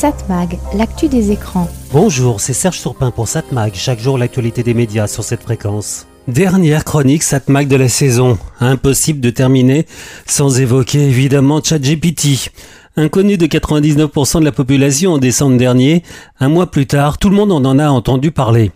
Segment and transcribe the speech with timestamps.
[0.00, 1.68] Satmag, l'actu des écrans.
[1.92, 6.06] Bonjour, c'est Serge Surpin pour Satmag, chaque jour l'actualité des médias sur cette fréquence.
[6.26, 8.38] Dernière chronique Satmag de la saison.
[8.60, 9.84] Impossible de terminer
[10.24, 12.50] sans évoquer évidemment ChatGPT.
[12.96, 16.02] Inconnu de 99% de la population en décembre dernier,
[16.38, 18.72] un mois plus tard, tout le monde en a entendu parler.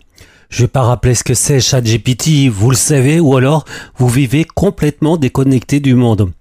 [0.49, 3.65] Je vais pas rappeler ce que c'est ChatGPT, vous le savez, ou alors
[3.97, 6.31] vous vivez complètement déconnecté du monde.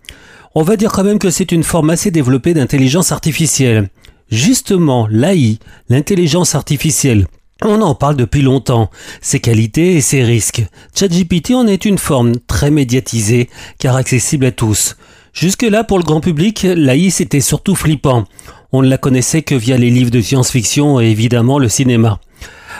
[0.54, 3.88] On va dire quand même que c'est une forme assez développée d'intelligence artificielle.
[4.34, 7.28] Justement, l'AI, l'intelligence artificielle,
[7.62, 10.66] on en parle depuis longtemps, ses qualités et ses risques.
[10.92, 13.48] ChatGPT en est une forme très médiatisée,
[13.78, 14.96] car accessible à tous.
[15.34, 18.24] Jusque-là, pour le grand public, l'AI c'était surtout flippant.
[18.72, 22.18] On ne la connaissait que via les livres de science-fiction et évidemment le cinéma.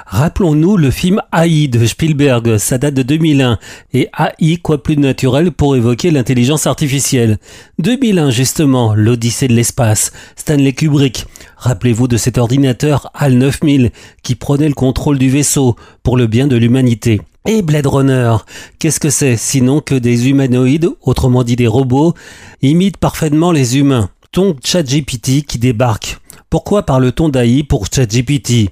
[0.06, 3.58] Rappelons-nous le film AI de Spielberg, ça date de 2001,
[3.92, 7.38] et AI, quoi plus naturel pour évoquer l'intelligence artificielle?
[7.78, 11.27] 2001 justement, l'Odyssée de l'espace, Stanley Kubrick.
[11.64, 13.91] Rappelez-vous de cet ordinateur HAL 9000
[14.22, 17.22] qui prenait le contrôle du vaisseau pour le bien de l'humanité.
[17.48, 18.36] Et Blade Runner,
[18.78, 22.12] qu'est-ce que c'est sinon que des humanoïdes, autrement dit des robots,
[22.61, 24.11] imitent parfaitement les humains.
[24.30, 26.19] Ton ChatGPT qui débarque.
[26.50, 28.70] Pourquoi parle-t-on d'AI pour ChatGPT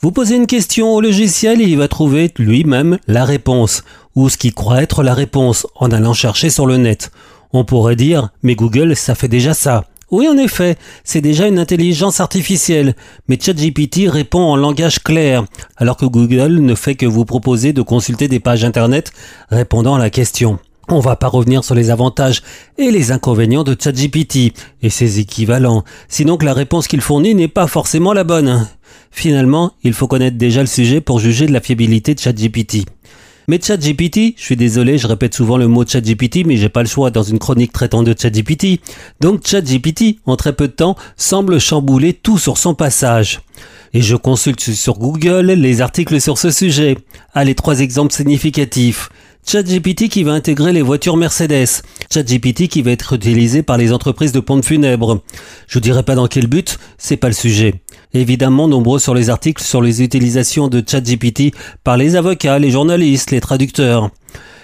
[0.00, 3.84] vous posez une question au logiciel et il va trouver lui-même la réponse,
[4.16, 7.12] ou ce qu'il croit être la réponse, en allant chercher sur le net.
[7.52, 9.84] On pourrait dire, mais Google, ça fait déjà ça.
[10.12, 12.94] Oui, en effet, c'est déjà une intelligence artificielle,
[13.28, 15.46] mais ChatGPT répond en langage clair,
[15.78, 19.10] alors que Google ne fait que vous proposer de consulter des pages Internet
[19.48, 20.58] répondant à la question.
[20.88, 22.42] On va pas revenir sur les avantages
[22.76, 24.52] et les inconvénients de ChatGPT
[24.82, 28.68] et ses équivalents, sinon que la réponse qu'il fournit n'est pas forcément la bonne.
[29.10, 32.84] Finalement, il faut connaître déjà le sujet pour juger de la fiabilité de ChatGPT.
[33.48, 36.88] Mais ChatGPT, je suis désolé, je répète souvent le mot ChatGPT, mais j'ai pas le
[36.88, 38.80] choix dans une chronique traitant de ChatGPT.
[39.20, 43.40] Donc ChatGPT, en très peu de temps, semble chambouler tout sur son passage.
[43.94, 46.96] Et je consulte sur Google les articles sur ce sujet.
[47.34, 49.10] Allez, trois exemples significatifs.
[49.44, 51.82] ChatGPT qui va intégrer les voitures Mercedes.
[52.12, 55.20] ChatGPT qui va être utilisé par les entreprises de pompes funèbres.
[55.66, 57.82] Je vous dirai pas dans quel but, c'est pas le sujet.
[58.14, 63.30] Évidemment, nombreux sur les articles sur les utilisations de ChatGPT par les avocats, les journalistes,
[63.30, 64.10] les traducteurs.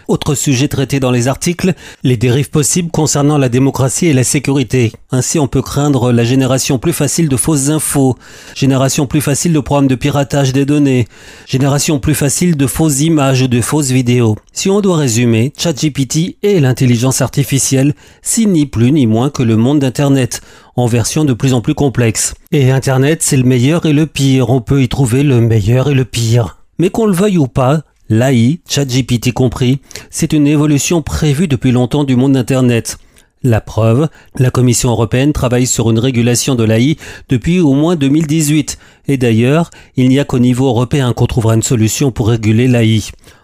[0.08, 4.90] Autre sujet traité dans les articles, les dérives possibles concernant la démocratie et la sécurité.
[5.10, 8.16] Ainsi, on peut craindre la génération plus facile de fausses infos,
[8.54, 11.06] génération plus facile de programmes de piratage des données,
[11.46, 14.36] génération plus facile de fausses images ou de fausses vidéos.
[14.54, 17.92] Si on doit résumer, ChatGPT est l'intelligence artificielle,
[18.22, 20.40] si ni plus ni moins que le monde d'Internet,
[20.76, 22.32] en version de plus en plus complexe.
[22.50, 25.94] Et Internet, c'est le meilleur et le pire, on peut y trouver le meilleur et
[25.94, 26.56] le pire.
[26.78, 32.04] Mais qu'on le veuille ou pas, L'AI, ChatGPT compris, c'est une évolution prévue depuis longtemps
[32.04, 32.96] du monde d'Internet.
[33.42, 34.08] La preuve,
[34.38, 36.96] la Commission européenne travaille sur une régulation de l'AI
[37.28, 38.78] depuis au moins 2018.
[39.08, 43.02] Et d'ailleurs, il n'y a qu'au niveau européen qu'on trouvera une solution pour réguler l'AI.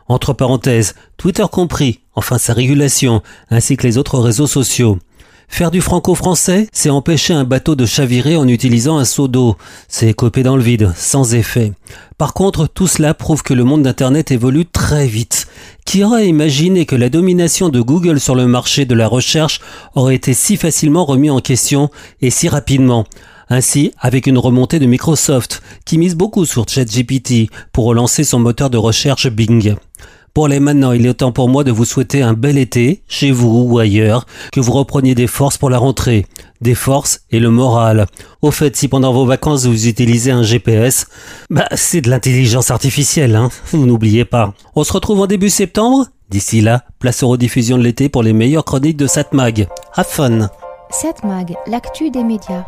[0.08, 4.98] Entre parenthèses, Twitter compris, enfin sa régulation, ainsi que les autres réseaux sociaux.
[5.48, 9.56] Faire du franco-français, c'est empêcher un bateau de chavirer en utilisant un seau d'eau.
[9.88, 11.72] C'est coper dans le vide, sans effet.
[12.18, 15.46] Par contre, tout cela prouve que le monde d'Internet évolue très vite.
[15.84, 19.60] Qui aurait imaginé que la domination de Google sur le marché de la recherche
[19.94, 21.90] aurait été si facilement remis en question
[22.20, 23.04] et si rapidement?
[23.50, 28.70] Ainsi, avec une remontée de Microsoft, qui mise beaucoup sur ChatGPT pour relancer son moteur
[28.70, 29.76] de recherche Bing.
[30.34, 33.30] Pour les maintenant, il est temps pour moi de vous souhaiter un bel été, chez
[33.30, 36.26] vous ou ailleurs, que vous repreniez des forces pour la rentrée,
[36.60, 38.06] des forces et le moral.
[38.42, 41.06] Au fait, si pendant vos vacances vous utilisez un GPS,
[41.50, 44.54] bah c'est de l'intelligence artificielle, hein, vous n'oubliez pas.
[44.74, 48.32] On se retrouve en début septembre D'ici là, place aux rediffusions de l'été pour les
[48.32, 49.68] meilleures chroniques de Satmag.
[49.94, 50.48] Have fun
[50.90, 52.64] Satmag, l'actu des médias.